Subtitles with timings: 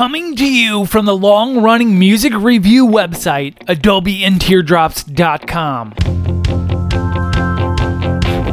[0.00, 5.90] Coming to you from the long running music review website, AdobeAndTeardrops.com.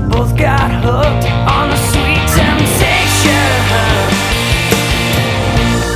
[0.10, 3.32] Both got hooked on the sweet temptation.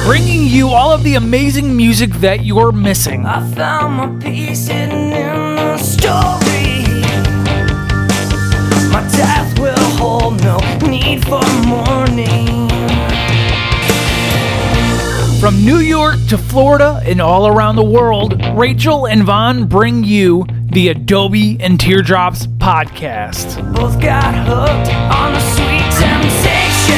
[0.05, 3.25] Bringing you all of the amazing music that you're missing.
[3.25, 6.85] I found my peace hidden in the story.
[8.89, 12.70] My death will hold no need for mourning.
[15.41, 20.45] From New York to Florida and all around the world, Rachel and Vaughn bring you
[20.71, 23.57] the Adobe and Teardrops podcast.
[23.73, 26.93] Both got hooked on the sweet temptation.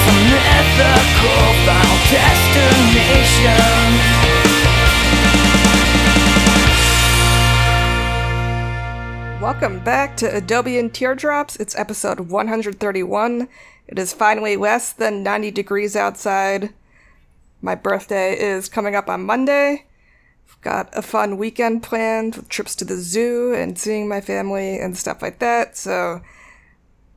[0.00, 3.60] Some mythical final destination.
[9.42, 11.56] Welcome back to Adobe and Teardrops.
[11.56, 13.48] It's episode 131.
[13.90, 16.72] It is finally less than 90 degrees outside.
[17.60, 19.86] My birthday is coming up on Monday.
[20.48, 24.78] I've got a fun weekend planned with trips to the zoo and seeing my family
[24.78, 25.76] and stuff like that.
[25.76, 26.20] So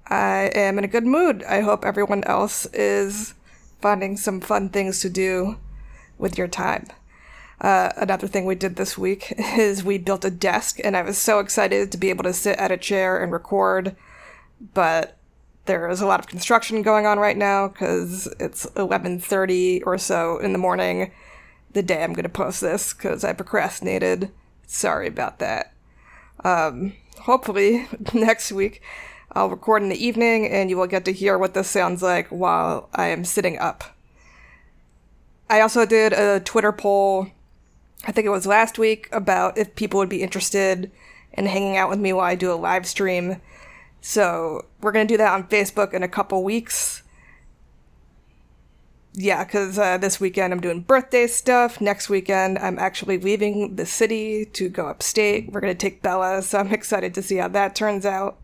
[0.08, 1.44] I am in a good mood.
[1.44, 3.36] I hope everyone else is
[3.80, 5.58] finding some fun things to do
[6.17, 6.88] with your time.
[7.61, 11.20] Uh, another thing we did this week is we built a desk, and I was
[11.20, 13.95] so excited to be able to sit at a chair and record.
[14.73, 15.20] But
[15.66, 20.38] there is a lot of construction going on right now because it's 11:30 or so
[20.39, 21.11] in the morning,
[21.72, 24.31] the day I'm going to post this because I procrastinated.
[24.67, 25.73] Sorry about that.
[26.44, 28.81] Um, hopefully next week
[29.31, 32.27] I'll record in the evening, and you will get to hear what this sounds like
[32.27, 33.83] while I am sitting up.
[35.50, 37.27] I also did a Twitter poll
[38.05, 40.92] I think it was last week about if people would be interested
[41.33, 43.42] in hanging out with me while I do a live stream.
[44.06, 47.04] So we're gonna do that on Facebook in a couple weeks.
[49.14, 51.80] Yeah, because uh, this weekend I'm doing birthday stuff.
[51.80, 55.54] Next weekend I'm actually leaving the city to go upstate.
[55.54, 58.39] We're gonna take Bella, so I'm excited to see how that turns out.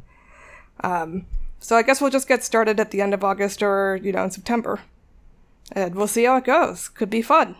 [0.82, 1.26] Um,
[1.60, 4.24] so I guess we'll just get started at the end of August or you know
[4.24, 4.80] in September,
[5.74, 6.88] and we'll see how it goes.
[6.88, 7.58] Could be fun.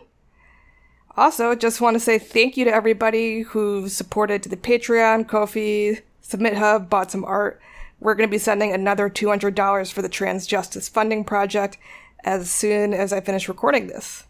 [1.18, 6.56] Also, just want to say thank you to everybody who supported the Patreon, Ko-fi, Submit
[6.56, 7.60] Hub, bought some art.
[8.00, 11.76] We're going to be sending another $200 for the Trans Justice Funding Project
[12.24, 14.24] as soon as I finish recording this.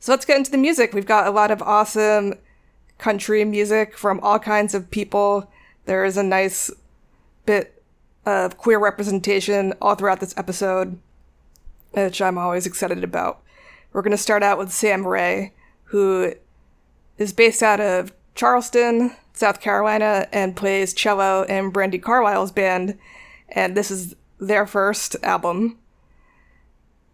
[0.00, 0.92] So let's get into the music.
[0.92, 2.34] We've got a lot of awesome
[2.98, 5.50] country music from all kinds of people.
[5.86, 6.70] There is a nice
[7.46, 7.82] bit
[8.26, 10.98] of queer representation all throughout this episode,
[11.92, 13.40] which I'm always excited about.
[13.92, 15.52] We're going to start out with Sam Rae
[15.84, 16.34] who
[17.16, 22.96] is based out of Charleston, South Carolina, and plays cello in Brandi Carlile's band.
[23.48, 25.76] And this is their first album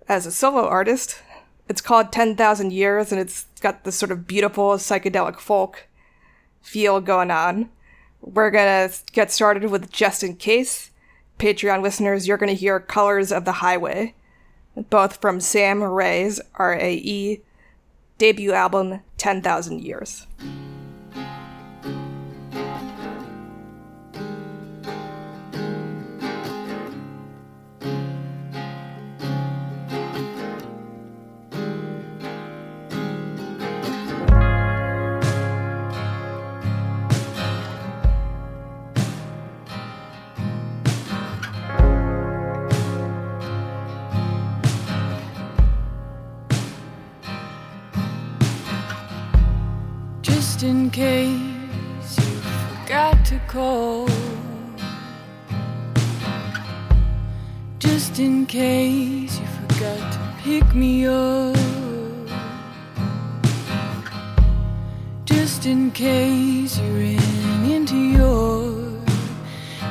[0.07, 1.23] as a solo artist.
[1.67, 5.87] It's called 10,000 Years, and it's got this sort of beautiful psychedelic folk
[6.61, 7.71] feel going on.
[8.21, 10.91] We're gonna get started with Just in Case.
[11.39, 14.15] Patreon listeners, you're gonna hear Colors of the Highway,
[14.91, 17.41] both from Sam Rae's R A E
[18.19, 20.27] debut album 10,000 Years.
[50.94, 54.06] Case you forgot to call.
[57.81, 61.56] Just in case you forgot to pick me up.
[65.25, 69.03] Just in case you ran into your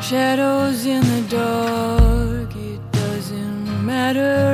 [0.01, 2.55] shadows in the dark.
[2.55, 4.52] It doesn't matter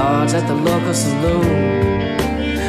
[0.00, 1.44] cards at the local saloon.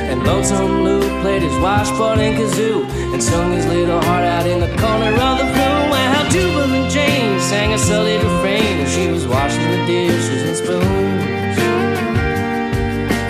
[0.10, 2.78] And Lonesome Lou played his washboard and kazoo
[3.14, 5.84] and sung his little heart out in the corner of the room.
[5.94, 10.56] While Jubal and Jane sang a silly refrain and she was washing the dishes and
[10.62, 11.58] spoons.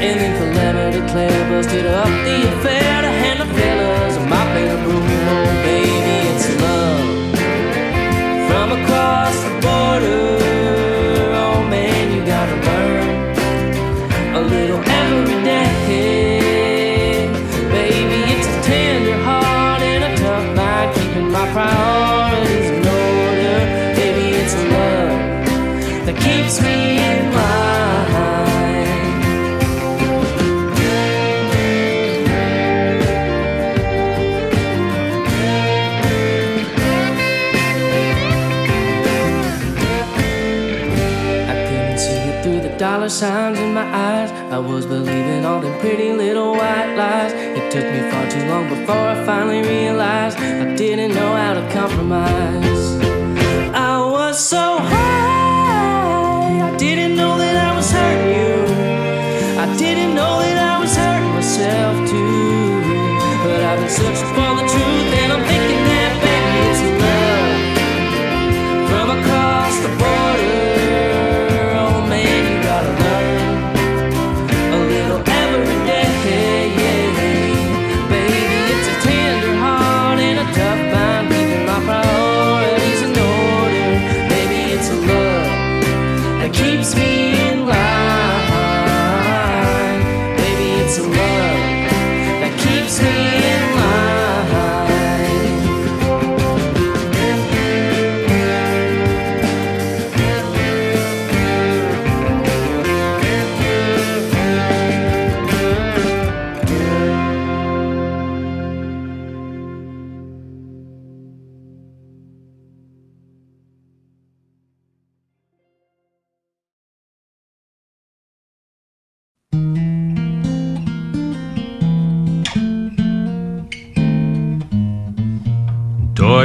[0.05, 3.10] And then Calamity Claire busted up the affair
[43.11, 44.31] signs in my eyes.
[44.53, 47.33] I was believing all them pretty little white lies.
[47.33, 51.73] It took me far too long before I finally realized I didn't know how to
[51.73, 53.01] compromise.
[53.75, 54.70] I was so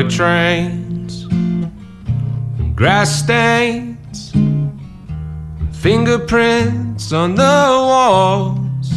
[0.09, 1.27] Trains,
[2.77, 4.33] grass stains,
[5.73, 8.89] fingerprints on the walls,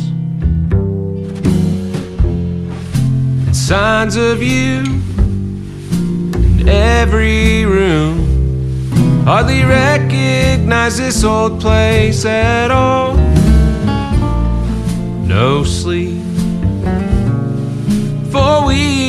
[3.52, 4.84] signs of you
[6.60, 9.26] in every room.
[9.26, 13.16] Hardly recognize this old place at all.
[15.26, 16.24] No sleep
[18.32, 19.09] for weeks.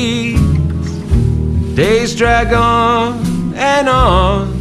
[1.81, 4.53] Days drag on and on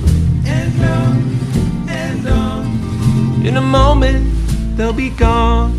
[0.46, 3.46] and on and on.
[3.46, 4.26] In a moment,
[4.78, 5.79] they'll be gone.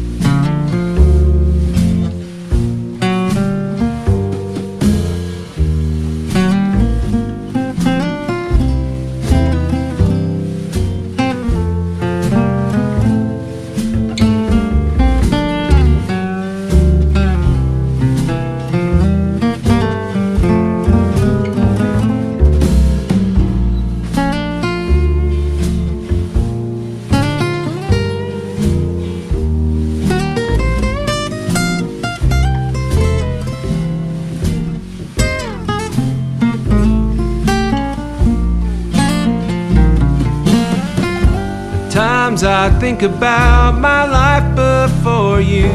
[42.90, 45.70] Think about my life before you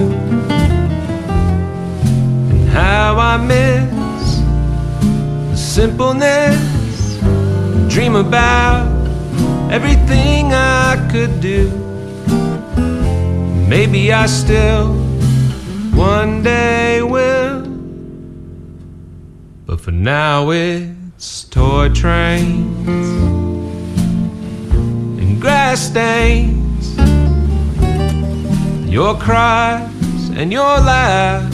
[2.51, 4.41] and how I miss
[5.50, 6.60] the simpleness.
[7.88, 8.91] Dream about
[9.72, 11.69] everything I could do.
[13.69, 14.93] Maybe I still
[15.93, 17.62] one day will,
[19.65, 23.07] but for now it's toy trains
[25.22, 26.64] and grass stains,
[28.95, 31.53] your cries and your laughs.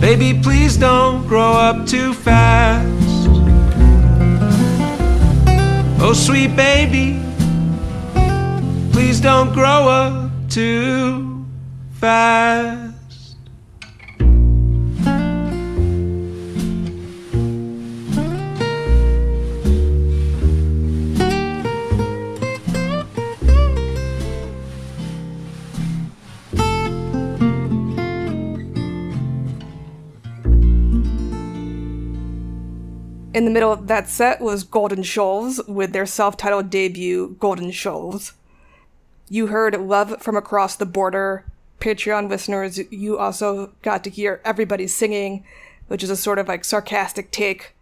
[0.00, 2.88] Baby, please don't grow up too fast.
[6.00, 7.20] Oh, sweet baby,
[8.92, 11.44] please don't grow up too
[12.00, 12.79] fast.
[33.40, 37.70] In the middle of that set was Golden Shoals with their self titled debut, Golden
[37.70, 38.34] Shoals.
[39.30, 41.46] You heard Love from Across the Border.
[41.80, 45.42] Patreon listeners, you also got to hear everybody singing,
[45.88, 47.74] which is a sort of like sarcastic take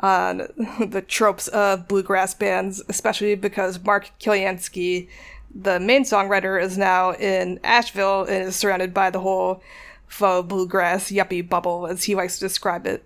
[0.00, 0.48] on
[0.86, 5.08] the tropes of bluegrass bands, especially because Mark Kilianski,
[5.54, 9.62] the main songwriter, is now in Asheville and is surrounded by the whole
[10.06, 13.02] faux bluegrass yuppie bubble, as he likes to describe it.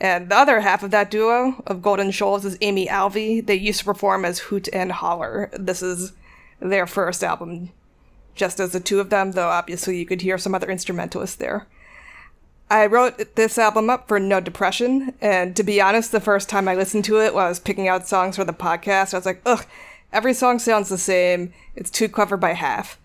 [0.00, 3.44] And the other half of that duo of Golden Shoals is Amy Alvey.
[3.44, 5.50] They used to perform as Hoot and Holler.
[5.52, 6.12] This is
[6.60, 7.70] their first album,
[8.34, 11.66] just as the two of them, though obviously you could hear some other instrumentalists there.
[12.70, 16.68] I wrote this album up for no depression, and to be honest, the first time
[16.68, 19.26] I listened to it while I was picking out songs for the podcast, I was
[19.26, 19.64] like, ugh,
[20.12, 21.52] every song sounds the same.
[21.74, 22.98] It's too clever by half.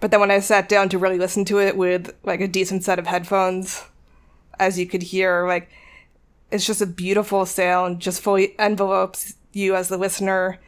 [0.00, 2.82] But then when I sat down to really listen to it with like a decent
[2.82, 3.84] set of headphones,
[4.58, 5.68] as you could hear, like
[6.50, 10.58] it's just a beautiful sound, just fully envelopes you as the listener.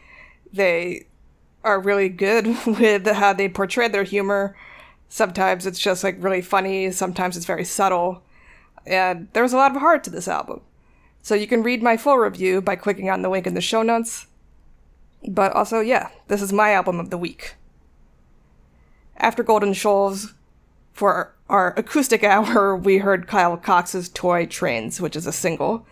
[0.53, 1.07] They
[1.65, 4.57] are really good with how they portray their humor.
[5.09, 8.23] Sometimes it's just like really funny, sometimes it's very subtle.
[8.87, 10.63] And there's a lot of heart to this album.
[11.23, 13.83] So you can read my full review by clicking on the link in the show
[13.83, 14.27] notes.
[15.29, 17.55] But also, yeah, this is my album of the week.
[19.17, 20.35] After Golden Shoals,
[20.93, 25.87] for our acoustic hour, we heard Kyle Cox's Toy Trains, which is a single.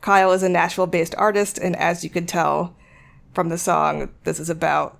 [0.00, 2.74] Kyle is a Nashville based artist, and as you could tell
[3.34, 4.98] from the song, this is about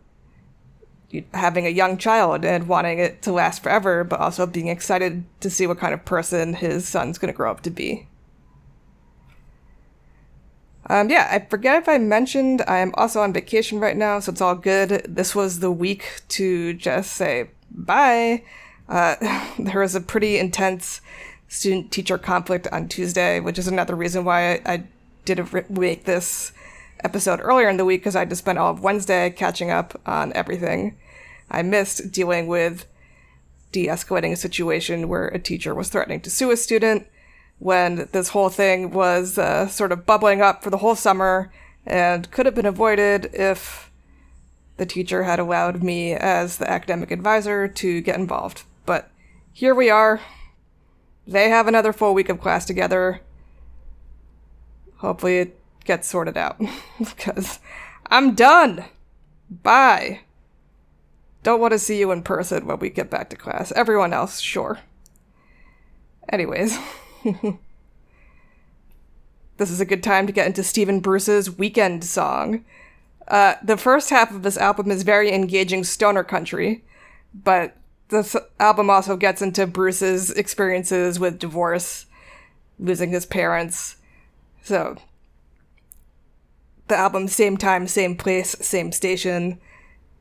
[1.32, 5.48] having a young child and wanting it to last forever, but also being excited to
[5.48, 8.06] see what kind of person his son's going to grow up to be.
[10.90, 14.40] Um, yeah, I forget if I mentioned I'm also on vacation right now, so it's
[14.40, 15.04] all good.
[15.08, 18.42] This was the week to just say bye.
[18.88, 19.16] Uh,
[19.58, 21.00] there was a pretty intense
[21.48, 24.84] student teacher conflict on Tuesday, which is another reason why I, I
[25.24, 26.52] didn't make this
[27.04, 30.00] episode earlier in the week because I had to spend all of Wednesday catching up
[30.06, 30.96] on everything.
[31.50, 32.86] I missed dealing with
[33.72, 37.06] de escalating a situation where a teacher was threatening to sue a student
[37.58, 41.52] when this whole thing was uh, sort of bubbling up for the whole summer
[41.86, 43.90] and could have been avoided if
[44.76, 48.62] the teacher had allowed me as the academic advisor to get involved.
[48.88, 49.10] But
[49.52, 50.22] here we are.
[51.26, 53.20] They have another full week of class together.
[54.96, 56.58] Hopefully it gets sorted out
[56.98, 57.58] because
[58.06, 58.86] I'm done.
[59.50, 60.20] Bye.
[61.42, 63.72] Don't want to see you in person when we get back to class.
[63.72, 64.78] Everyone else, sure.
[66.30, 66.78] Anyways,
[69.58, 72.64] this is a good time to get into Stephen Bruce's Weekend song.
[73.26, 76.86] Uh, the first half of this album is very engaging stoner country,
[77.34, 77.77] but
[78.08, 82.06] this album also gets into Bruce's experiences with divorce,
[82.78, 83.96] losing his parents.
[84.62, 84.96] So,
[86.88, 89.60] the album Same Time, Same Place, Same Station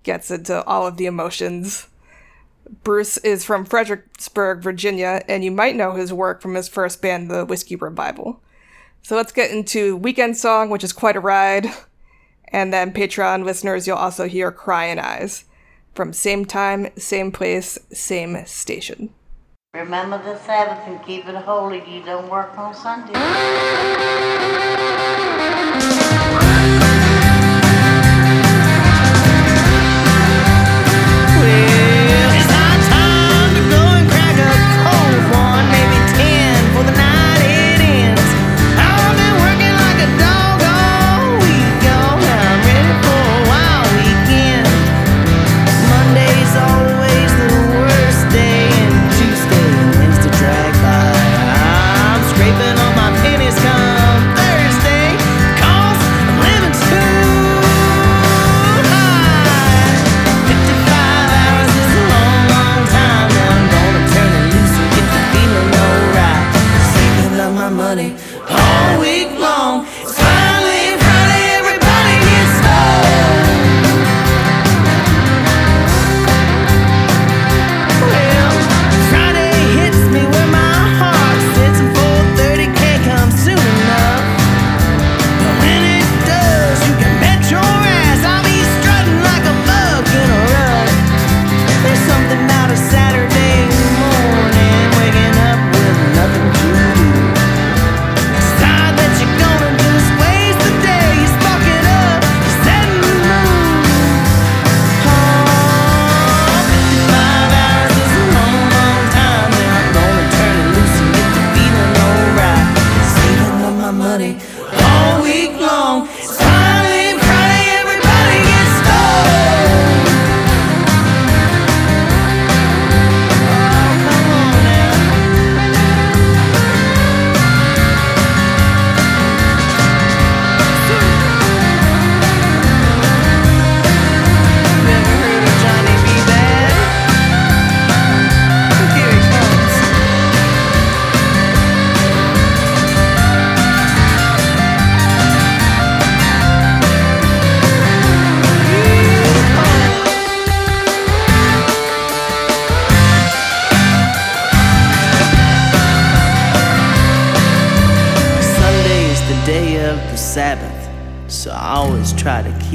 [0.03, 1.87] gets into all of the emotions.
[2.83, 7.31] Bruce is from Fredericksburg, Virginia, and you might know his work from his first band,
[7.31, 8.41] the Whiskey Revival.
[9.01, 11.67] So let's get into Weekend Song, which is quite a ride.
[12.49, 15.45] And then Patreon listeners, you'll also hear Crying Eyes
[15.97, 19.09] from same time, same place, same station.
[19.73, 21.83] Remember the Sabbath and keep it holy.
[21.89, 23.13] You don't work on Sunday.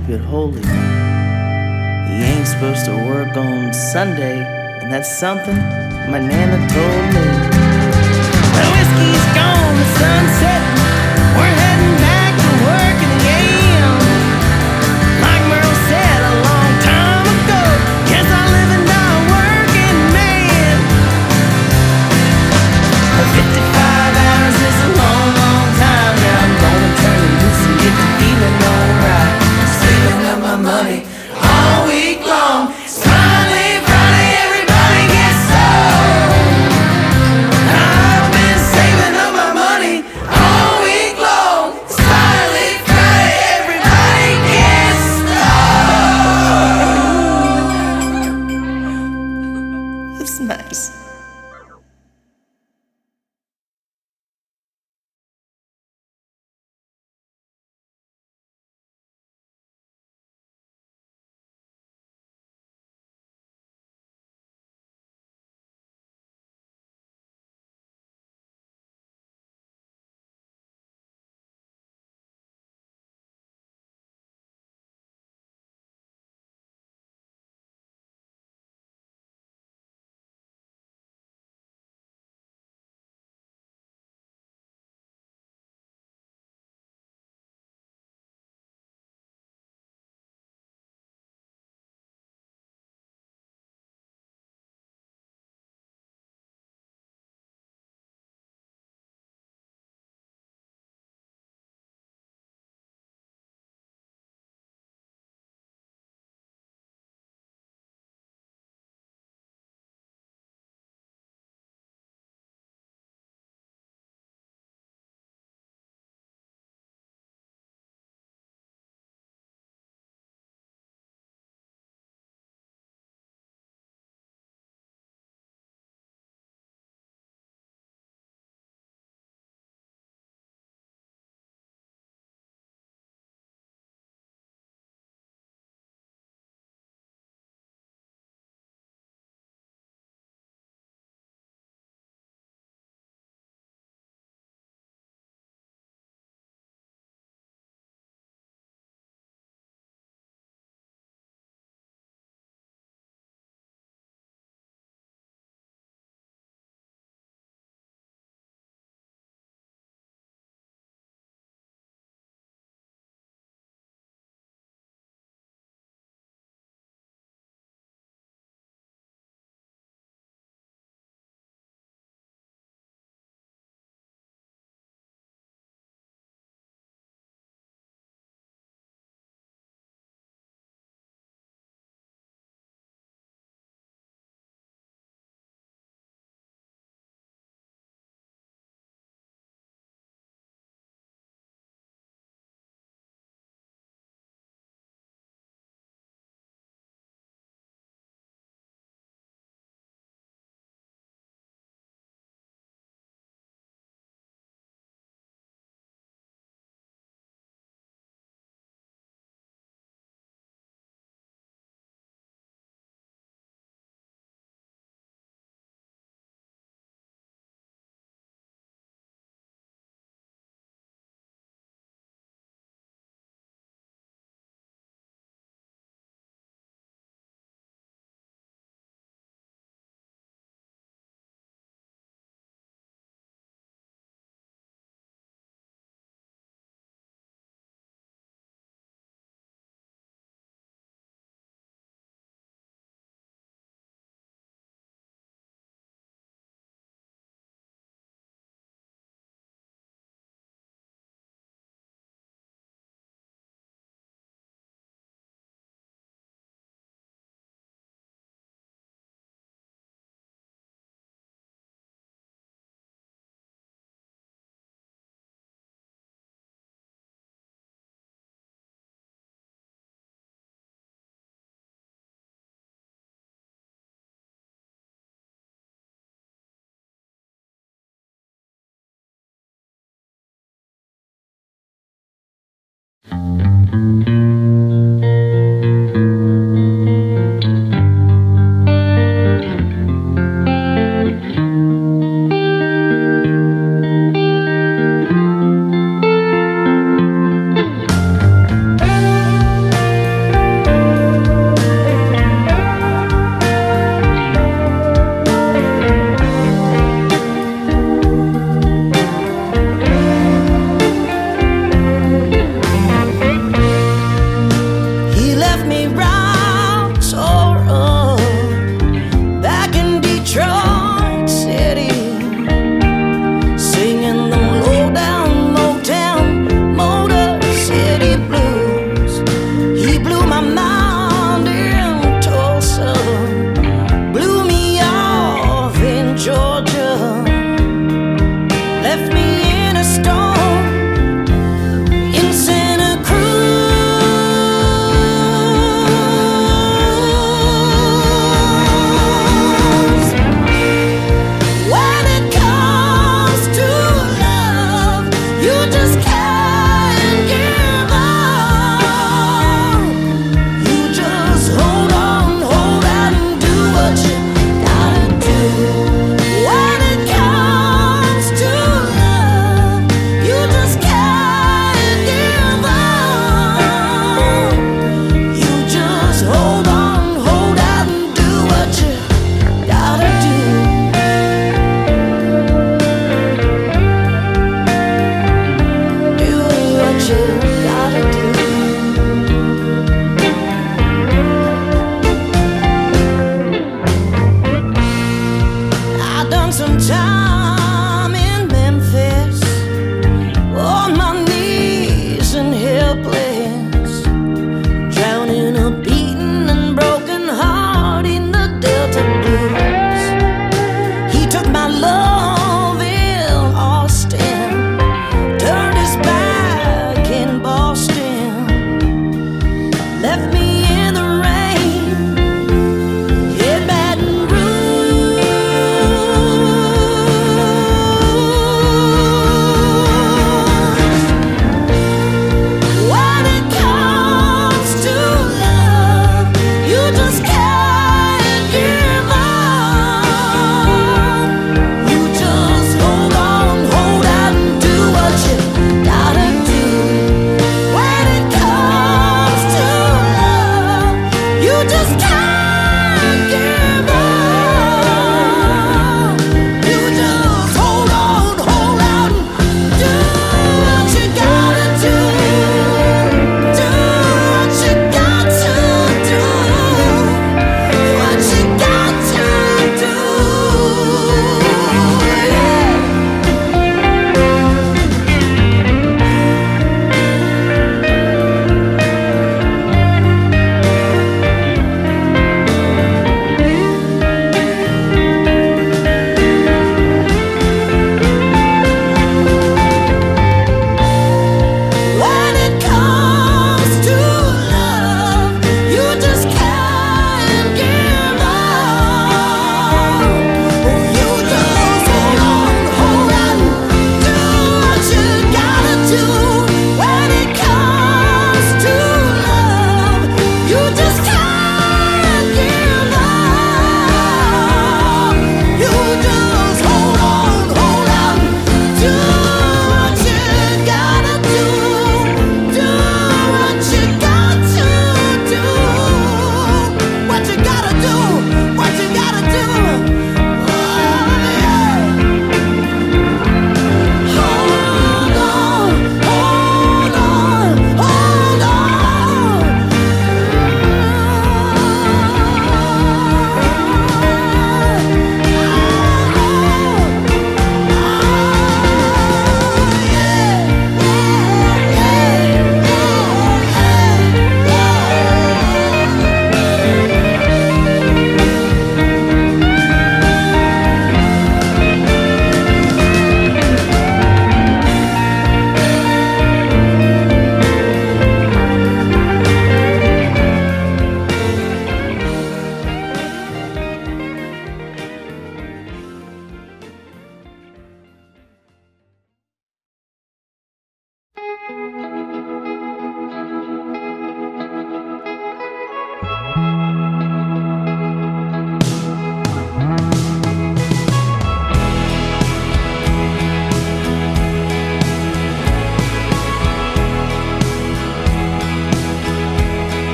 [0.00, 0.60] keep it holy.
[0.60, 4.44] He ain't supposed to work on Sunday,
[4.82, 5.56] and that's something
[6.12, 7.26] my nana told me.
[8.56, 10.55] The whiskey's gone, the sunset.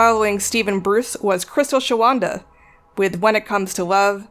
[0.00, 2.42] Following Stephen Bruce was Crystal Shawanda
[2.96, 4.28] with When It Comes to Love,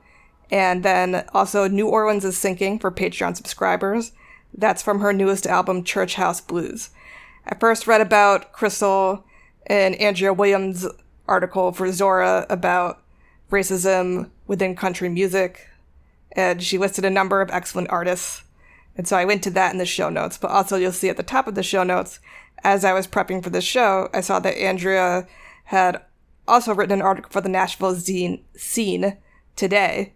[0.49, 4.11] and then also New Orleans is Sinking for Patreon subscribers.
[4.51, 6.89] That's from her newest album, Church House Blues.
[7.45, 9.23] I first read about Crystal
[9.69, 10.87] in Andrea Williams'
[11.27, 13.03] article for Zora about
[13.51, 15.67] racism within country music,
[16.31, 18.41] and she listed a number of excellent artists.
[18.97, 21.17] And so I went to that in the show notes, but also you'll see at
[21.17, 22.19] the top of the show notes,
[22.63, 25.27] as I was prepping for this show, I saw that Andrea
[25.69, 26.01] had
[26.47, 29.17] also written an article for the Nashville zine scene
[29.55, 30.13] today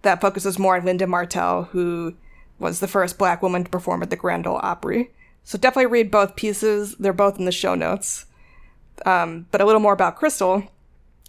[0.00, 2.14] that focuses more on Linda Martell, who
[2.58, 5.10] was the first black woman to perform at the Grand Ole Opry.
[5.44, 6.96] So definitely read both pieces.
[6.98, 8.24] They're both in the show notes.
[9.04, 10.66] Um, but a little more about Crystal.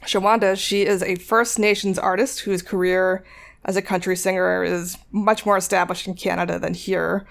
[0.03, 3.25] Shawanda, she is a First Nations artist whose career
[3.65, 7.27] as a country singer is much more established in Canada than here,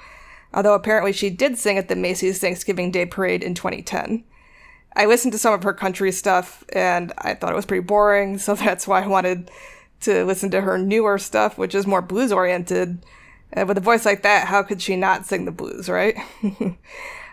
[0.52, 4.24] although apparently she did sing at the Macy's Thanksgiving Day Parade in 2010.
[4.98, 8.36] I listened to some of her country stuff and I thought it was pretty boring,
[8.36, 9.50] so that's why I wanted
[10.00, 12.98] to listen to her newer stuff, which is more blues oriented.
[13.52, 16.16] And with a voice like that, how could she not sing the blues, right?
[16.42, 16.76] and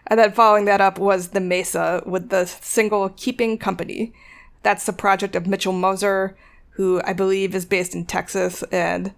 [0.08, 4.14] then following that up was The Mesa with the single Keeping Company.
[4.62, 6.38] That's the project of Mitchell Moser,
[6.72, 8.64] who I believe is based in Texas.
[8.72, 9.14] And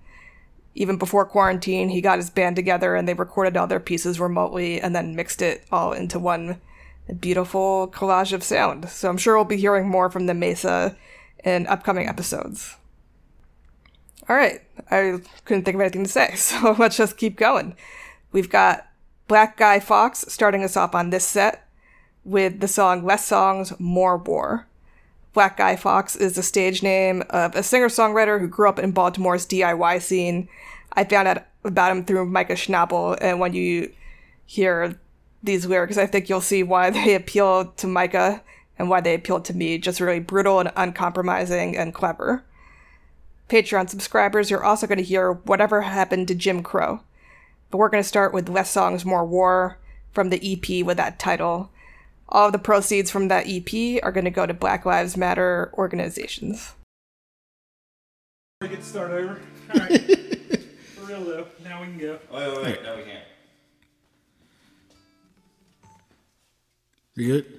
[0.74, 4.80] even before quarantine, he got his band together and they recorded all their pieces remotely
[4.82, 6.60] and then mixed it all into one
[7.14, 8.90] beautiful collage of sound.
[8.90, 10.96] So I'm sure we'll be hearing more from the Mesa
[11.44, 12.76] in upcoming episodes.
[14.30, 17.76] All right, I couldn't think of anything to say, so let's just keep going.
[18.32, 18.88] We've got
[19.28, 21.68] Black Guy Fox starting us off on this set
[22.24, 24.68] with the song Less Songs, More War.
[25.34, 28.92] Black Guy Fox is the stage name of a singer songwriter who grew up in
[28.92, 30.50] Baltimore's DIY scene.
[30.94, 33.94] I found out about him through Micah Schnabel, and when you
[34.46, 35.00] hear
[35.48, 38.44] these lyrics, because I think you'll see why they appeal to Micah
[38.78, 39.80] and why they appeal to me.
[39.80, 42.44] Just really brutal and uncompromising and clever.
[43.50, 47.00] Patreon subscribers, you're also going to hear Whatever Happened to Jim Crow.
[47.72, 49.78] But we're going to start with Less Songs, More War
[50.12, 51.70] from the EP with that title.
[52.30, 55.72] All of the proceeds from that EP are going to go to Black Lives Matter
[55.76, 56.76] organizations.
[58.62, 59.40] We get start over.
[59.74, 60.02] All right.
[60.96, 61.48] For real though.
[61.64, 62.20] Now we can go.
[62.34, 62.84] Wait, wait, wait.
[62.84, 63.27] No, we can't.
[67.18, 67.57] You good?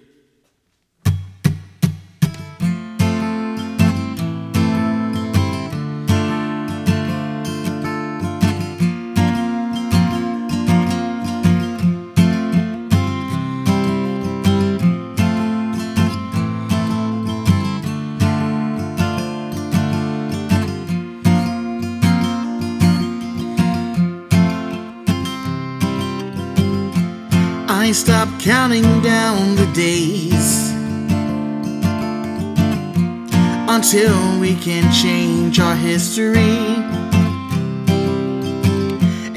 [27.89, 30.73] I counting down the days
[33.67, 36.59] until we can change our history.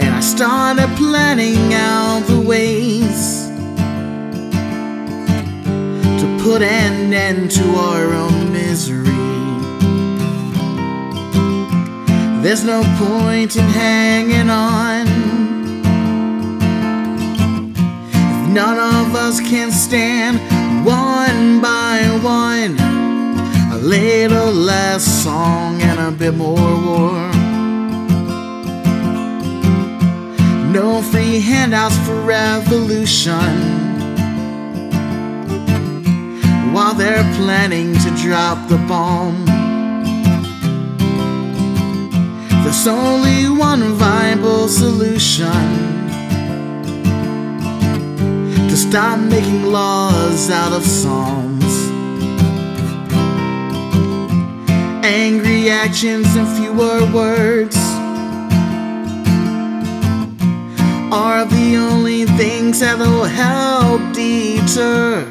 [0.01, 3.47] And I started planning out the ways
[6.19, 9.05] to put an end to our own misery.
[12.43, 15.20] There's no point in hanging on.
[18.53, 20.37] None of us can stand
[20.85, 22.77] one by one.
[23.71, 27.31] A little less song and a bit more war.
[30.73, 33.53] No free handouts for revolution.
[36.73, 39.45] While they're planning to drop the bomb.
[42.65, 45.90] There's only one viable solution
[48.71, 51.65] to stop making laws out of songs.
[55.03, 57.75] Angry actions and fewer words
[61.11, 65.27] are the only things that'll help deter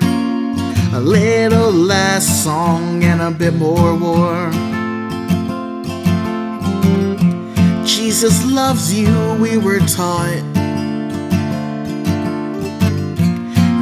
[0.93, 4.51] a little less song and a bit more war.
[7.87, 9.11] Jesus loves you,
[9.41, 10.50] we were taught.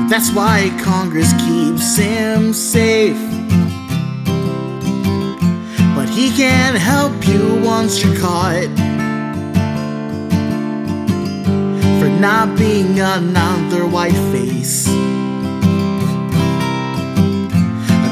[0.09, 3.21] That's why Congress keeps him safe.
[5.95, 8.71] But he can't help you once you're caught.
[12.01, 14.89] For not being another white face.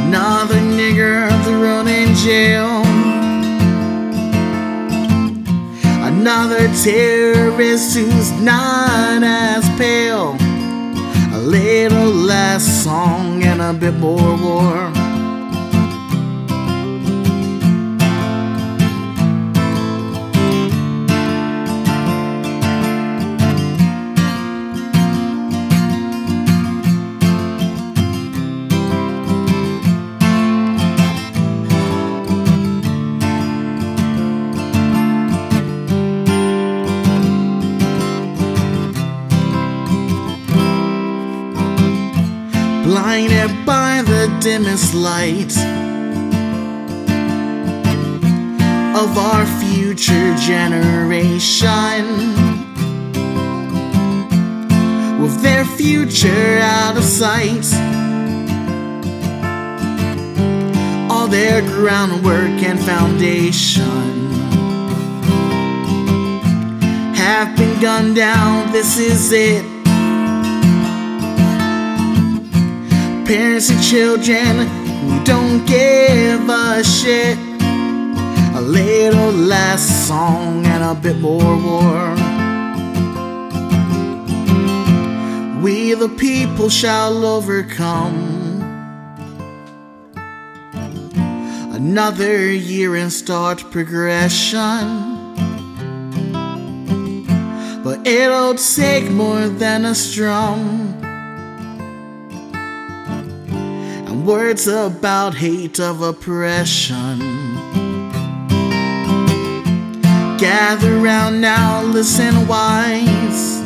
[0.04, 2.82] Another nigger thrown in jail.
[6.04, 10.35] Another terrorist who's not as pale
[11.46, 14.95] little less song and a bit more war.
[43.16, 45.56] blinded by the dimmest light
[48.94, 52.04] of our future generation.
[55.18, 57.64] With their future out of sight,
[61.10, 64.28] all their groundwork and foundation
[67.14, 68.72] have been gunned down.
[68.72, 69.75] This is it.
[73.26, 74.68] parents and children
[75.02, 77.36] who don't give a shit.
[78.54, 82.14] A little less song and a bit more war.
[85.60, 88.34] We the people shall overcome.
[91.72, 94.86] Another year and start progression.
[97.82, 100.85] But it'll take more than a strum.
[104.26, 107.20] words about hate of oppression.
[110.36, 113.62] Gather round now, listen wise.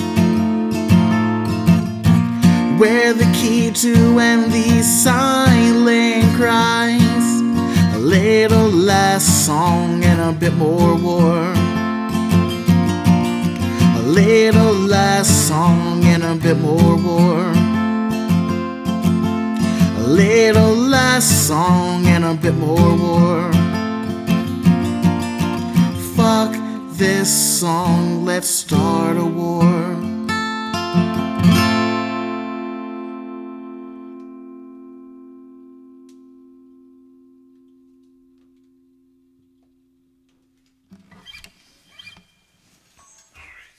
[2.79, 7.27] We're the key to end these silent cries.
[7.95, 11.41] A little less song and a bit more war.
[13.97, 17.60] A little less song and a bit more war
[20.11, 23.53] little less song and a bit more war.
[26.17, 26.53] Fuck
[26.99, 27.31] this
[27.61, 29.97] song, let's start a war.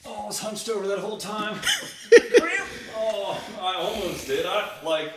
[0.06, 1.60] Oh, hunched over that whole time.
[2.96, 4.46] oh, I almost did.
[4.46, 5.12] I like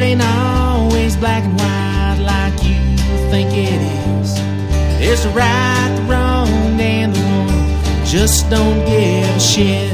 [0.00, 2.96] It ain't always black and white like you
[3.28, 4.34] think it is.
[4.98, 9.92] There's the right, the wrong, and the one just don't give a shit.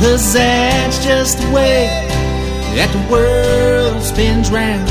[0.00, 1.88] Cause that's just the way
[2.74, 4.88] that the world spins round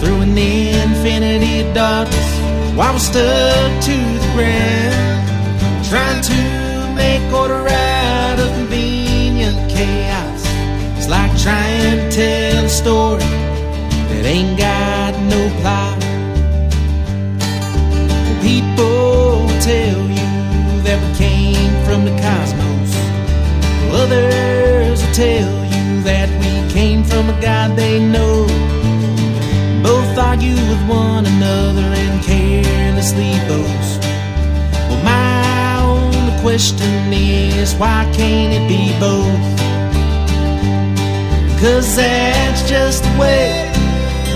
[0.00, 2.30] through an infinity of darkness
[2.74, 7.87] while we're stuck to the ground, trying to make order out
[11.08, 13.32] It's like trying to tell a story
[14.10, 15.98] that ain't got no plot.
[18.42, 22.92] People tell you that we came from the cosmos.
[23.90, 28.44] Others will tell you that we came from a God they know
[29.82, 34.02] both argue with one another and carelessly boast.
[34.90, 39.57] Well, my only question is why can't it be both?
[41.60, 43.50] Cause that's just the way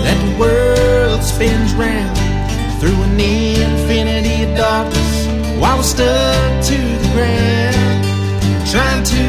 [0.03, 2.17] that the world spins round
[2.81, 5.25] through an infinity of darkness
[5.57, 8.03] while we're stuck to the ground,
[8.69, 9.23] trying to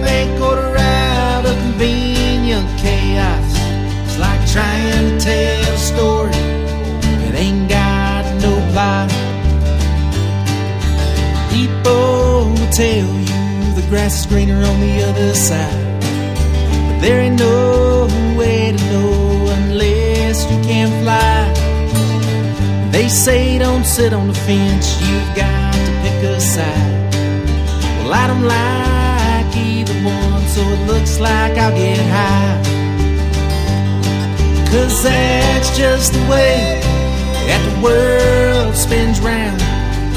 [0.00, 3.50] make order out of convenient chaos.
[4.06, 9.10] It's like trying to tell a story that ain't got no plot.
[11.50, 15.79] People will tell you the grass is greener on the other side.
[17.00, 21.50] There ain't no way to know unless you can fly.
[22.90, 27.14] They say don't sit on the fence, you've got to pick a side.
[27.98, 32.60] Well, I don't like either one, so it looks like I'll get high.
[34.70, 36.80] Cause that's just the way
[37.48, 39.60] that the world spins round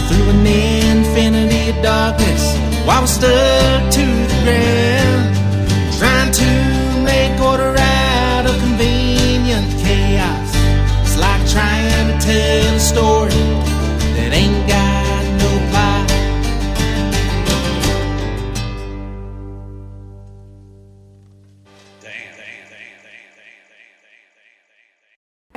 [0.09, 2.43] through an infinity of darkness
[2.85, 5.35] while we're stuck to the ground,
[5.97, 6.62] trying to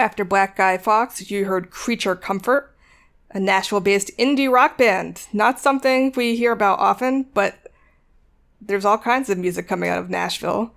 [0.07, 2.73] After Black Guy Fox, you heard Creature Comfort,
[3.33, 5.27] a Nashville based indie rock band.
[5.33, 7.73] Not something we hear about often, but
[8.61, 10.73] there's all kinds of music coming out of Nashville.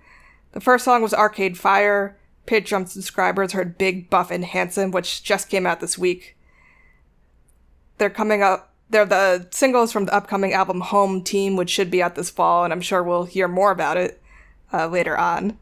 [0.50, 2.18] The first song was Arcade Fire.
[2.48, 6.36] Patreon subscribers heard Big, Buff, and Handsome, which just came out this week.
[7.98, 8.74] They're coming up.
[8.88, 12.64] They're the singles from the upcoming album Home Team, which should be out this fall,
[12.64, 14.20] and I'm sure we'll hear more about it
[14.72, 15.56] uh, later on.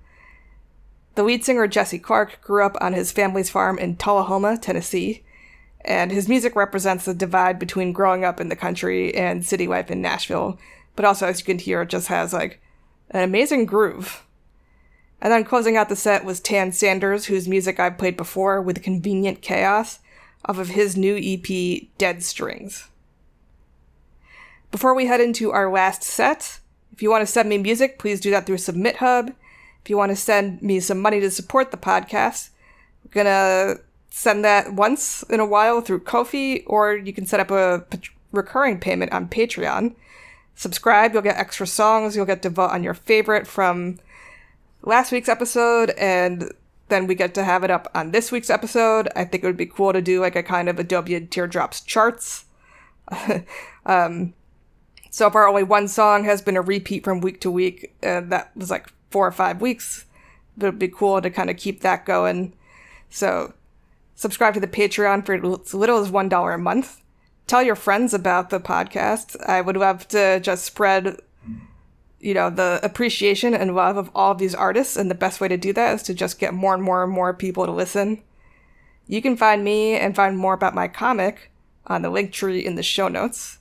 [1.18, 5.24] The lead singer Jesse Clark grew up on his family's farm in Tullahoma, Tennessee,
[5.80, 9.90] and his music represents the divide between growing up in the country and city life
[9.90, 10.60] in Nashville.
[10.94, 12.60] But also, as you can hear, it just has like
[13.10, 14.24] an amazing groove.
[15.20, 18.84] And then closing out the set was Tan Sanders, whose music I've played before with
[18.84, 19.98] Convenient Chaos
[20.44, 22.90] off of his new EP, Dead Strings.
[24.70, 26.60] Before we head into our last set,
[26.92, 29.34] if you want to send me music, please do that through SubmitHub.
[29.88, 32.50] If you want to send me some money to support the podcast,
[33.02, 33.76] we're gonna
[34.10, 38.10] send that once in a while through Ko-fi, or you can set up a p-
[38.30, 39.94] recurring payment on Patreon.
[40.54, 43.98] Subscribe, you'll get extra songs, you'll get to vote on your favorite from
[44.82, 46.52] last week's episode, and
[46.90, 49.08] then we get to have it up on this week's episode.
[49.16, 52.44] I think it would be cool to do like a kind of Adobe Teardrops charts.
[53.86, 54.34] um,
[55.08, 58.54] so far, only one song has been a repeat from week to week, and that
[58.54, 60.06] was like four or five weeks.
[60.56, 62.54] But it'd be cool to kind of keep that going.
[63.10, 63.54] So,
[64.14, 67.00] subscribe to the Patreon for as little as $1 a month.
[67.46, 69.40] Tell your friends about the podcast.
[69.48, 71.16] I would love to just spread,
[72.20, 74.96] you know, the appreciation and love of all of these artists.
[74.96, 77.12] And the best way to do that is to just get more and more and
[77.12, 78.22] more people to listen.
[79.06, 81.50] You can find me and find more about my comic
[81.86, 83.57] on the link tree in the show notes.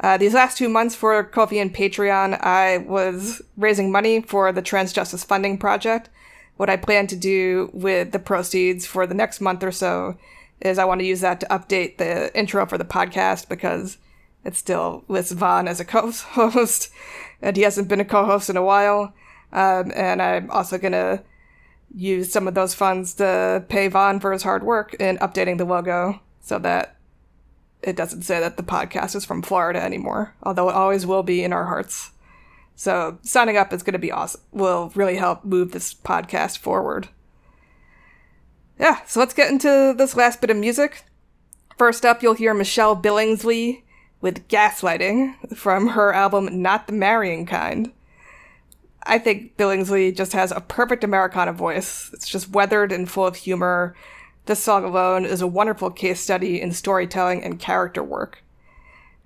[0.00, 4.62] Uh, these last two months for Ko-fi and Patreon, I was raising money for the
[4.62, 6.08] Trans Justice Funding Project.
[6.56, 10.16] What I plan to do with the proceeds for the next month or so
[10.60, 13.98] is I want to use that to update the intro for the podcast because
[14.42, 16.90] It still lists Vaughn as a co-host,
[17.42, 19.12] and he hasn't been a co-host in a while.
[19.52, 21.22] Um, and I'm also gonna
[21.94, 25.64] use some of those funds to pay Vaughn for his hard work in updating the
[25.64, 26.96] logo so that
[27.82, 31.42] it doesn't say that the podcast is from Florida anymore, although it always will be
[31.42, 32.10] in our hearts.
[32.76, 34.40] So signing up is going to be awesome.
[34.52, 37.08] Will really help move this podcast forward.
[38.78, 41.04] Yeah, so let's get into this last bit of music.
[41.76, 43.82] First up, you'll hear Michelle Billingsley
[44.20, 47.92] with Gaslighting from her album Not the Marrying Kind.
[49.02, 52.10] I think Billingsley just has a perfect Americana voice.
[52.12, 53.94] It's just weathered and full of humor.
[54.46, 58.42] This song alone is a wonderful case study in storytelling and character work.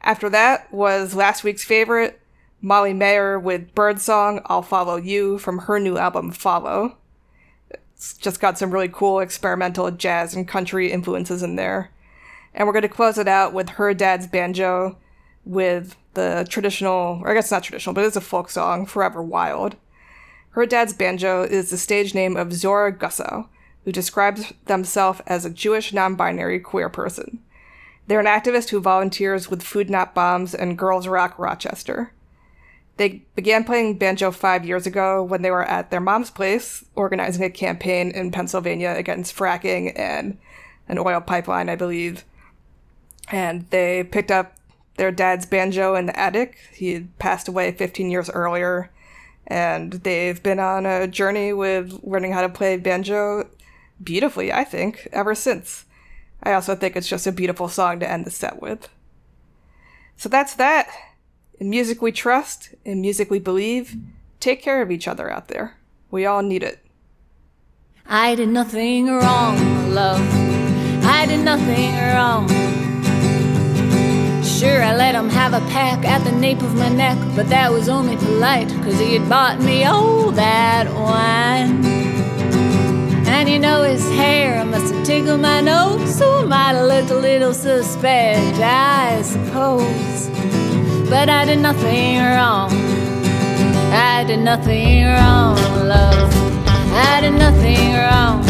[0.03, 2.21] After that was last week's favorite,
[2.61, 6.97] Molly Mayer with Birdsong, I'll Follow You from her new album Follow.
[7.95, 11.91] It's just got some really cool experimental jazz and country influences in there.
[12.53, 14.99] And we're going to close it out with her dad's banjo
[15.45, 19.77] with the traditional, or I guess not traditional, but it's a folk song, Forever Wild.
[20.51, 23.49] Her dad's banjo is the stage name of Zora Gussow,
[23.85, 27.41] who describes themselves as a Jewish non binary queer person.
[28.07, 32.13] They're an activist who volunteers with Food Not Bombs and Girls Rock Rochester.
[32.97, 37.43] They began playing banjo five years ago when they were at their mom's place, organizing
[37.43, 40.39] a campaign in Pennsylvania against fracking and
[40.89, 42.25] an oil pipeline, I believe.
[43.33, 44.57] And they picked up
[44.97, 46.59] their dad's banjo in the attic.
[46.73, 48.91] He had passed away 15 years earlier,
[49.47, 53.49] and they've been on a journey with learning how to play banjo
[54.05, 55.85] beautifully, I think, ever since.
[56.43, 58.89] I also think it's just a beautiful song to end the set with.
[60.17, 60.89] So that's that.
[61.59, 63.97] In music we trust, in music we believe,
[64.41, 65.77] take care of each other out there.
[66.11, 66.81] We all need it.
[68.07, 70.21] I did nothing wrong, love.
[71.05, 72.49] I did nothing wrong.
[74.45, 77.73] Sure, I let him have a peck at the nape of my neck, but that
[77.73, 82.04] was only polite, cause he had bought me all that wine.
[83.55, 87.15] You know his hair must have tickled my nose, so I might have looked a
[87.15, 90.29] little suspect, I suppose.
[91.09, 92.73] But I did nothing wrong.
[93.93, 95.55] I did nothing wrong,
[95.87, 96.33] love.
[96.67, 98.43] I did nothing wrong.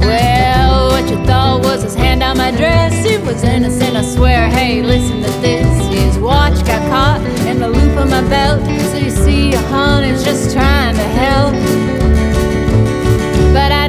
[0.00, 4.48] Well, what you thought was his hand on my dress, it was innocent, I swear.
[4.48, 5.86] Hey, listen to this.
[5.86, 8.60] His watch got caught in the loop of my belt.
[8.90, 12.03] So you see, a honey's just trying to help.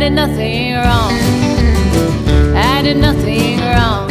[0.06, 1.14] Did nothing wrong.
[2.56, 4.08] I did nothing wrong.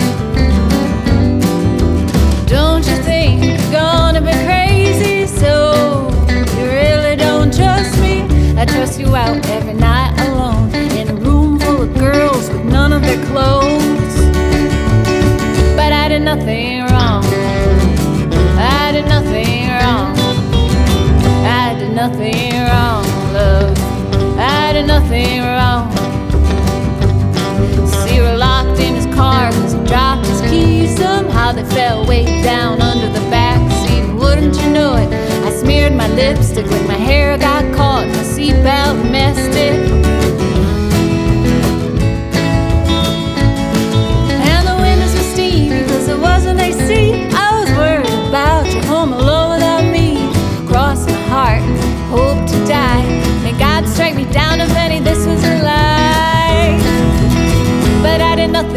[2.49, 5.25] Don't you think you're gonna be crazy?
[5.25, 6.11] So
[6.59, 8.27] you really don't trust me?
[8.59, 12.93] I trust you out every night alone in a room full of girls with none
[12.93, 14.17] of their clothes.
[15.77, 17.23] But I did nothing wrong.
[18.59, 20.17] I did nothing wrong.
[21.47, 23.84] I did nothing wrong, love.
[24.75, 25.89] Did nothing wrong.
[27.87, 30.97] See, we're locked in his car cause he dropped his keys.
[30.97, 34.05] Somehow they fell way down under the back seat.
[34.15, 35.13] Wouldn't you know it?
[35.47, 38.09] I smeared my lipstick when my hair got caught.
[38.09, 40.04] My seatbelt messed it.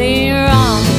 [0.07, 0.96] Wrong.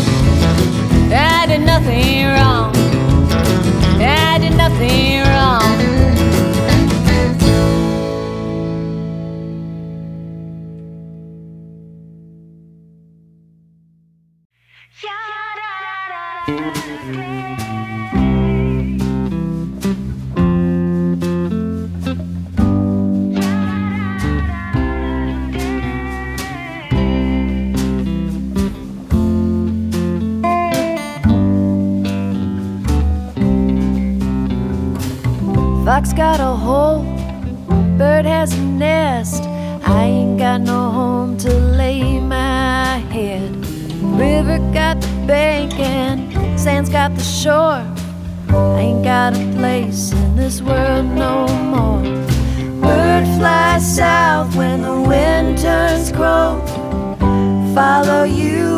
[46.88, 47.84] Sand's got the shore.
[48.56, 52.02] I ain't got a place in this world no more.
[52.80, 56.68] Bird fly south when the wind turns cold.
[57.74, 58.77] Follow you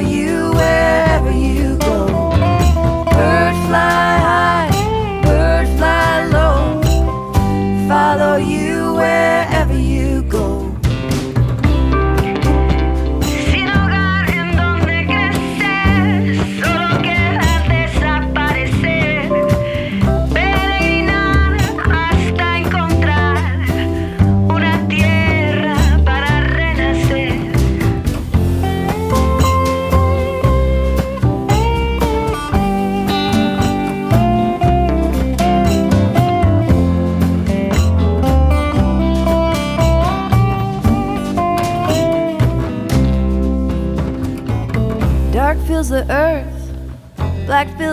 [0.00, 0.51] you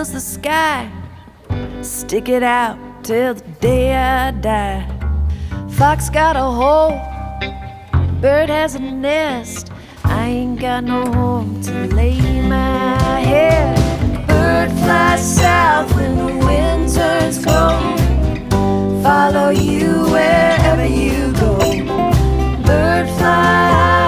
[0.00, 0.90] fills the sky.
[1.82, 4.86] Stick it out till the day I die.
[5.72, 6.92] Fox got a hole,
[8.22, 9.70] bird has a nest.
[10.04, 13.76] I ain't got no home to lay my head.
[14.26, 18.00] Bird flies south when the wind turns cold.
[19.02, 21.58] Follow you wherever you go.
[22.64, 23.99] Bird flies.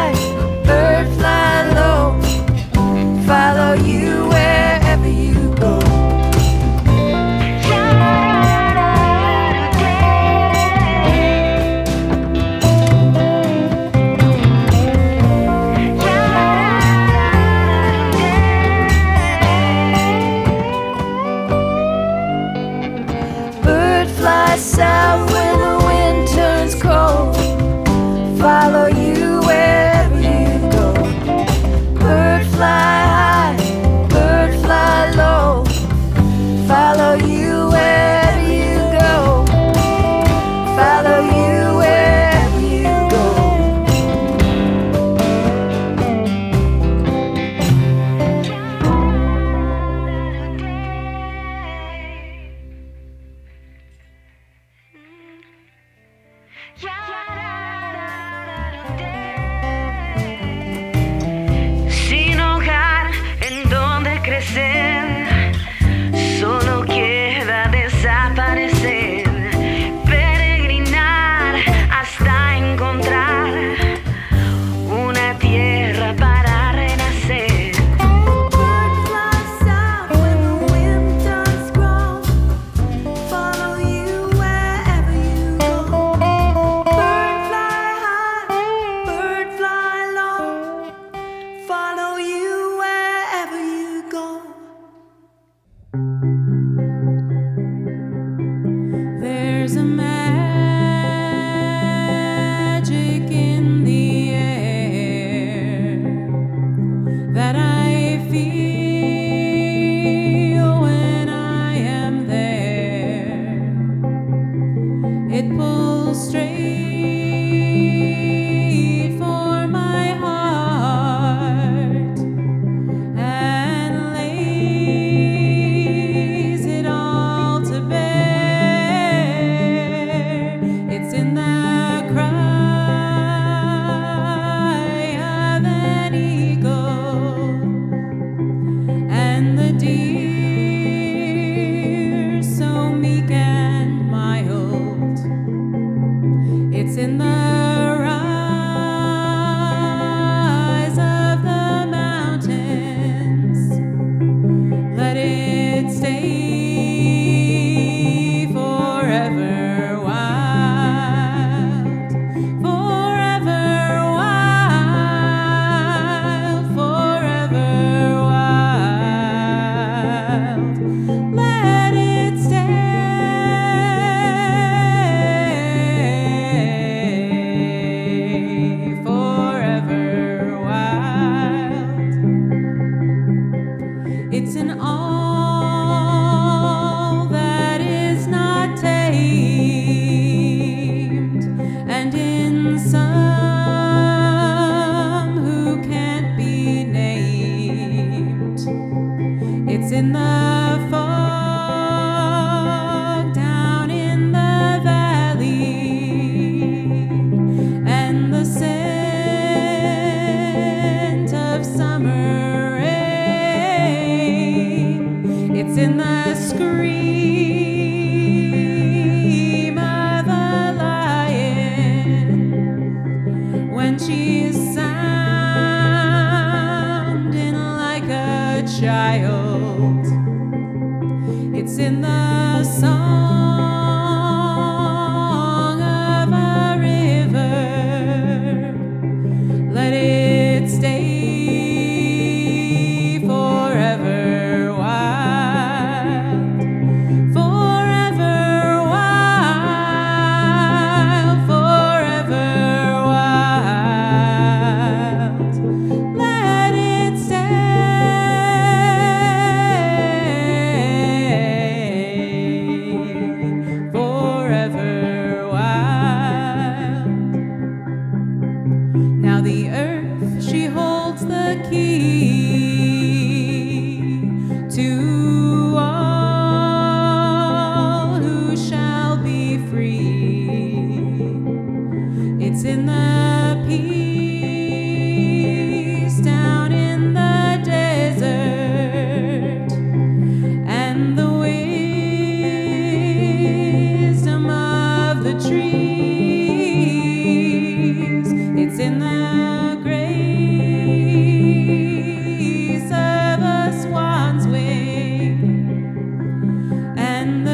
[184.32, 185.31] It's an all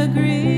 [0.09, 0.57] agree.